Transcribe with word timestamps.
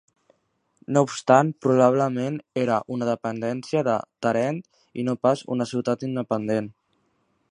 No 0.95 1.01
obstant 1.07 1.51
probablement 1.65 2.39
era 2.61 2.79
una 2.95 3.09
dependència 3.11 3.85
de 3.89 3.95
Tàrent 4.27 4.59
i 5.03 5.07
no 5.09 5.17
pas 5.27 5.47
una 5.57 5.71
ciutat 5.75 6.09
independent. 6.11 6.75